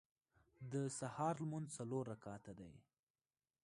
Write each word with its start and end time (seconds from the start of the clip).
د 0.71 0.73
سهار 0.99 1.35
لمونځ 1.43 1.67
څلور 1.77 2.03
رکعته 2.13 2.51
دی. 2.59 2.71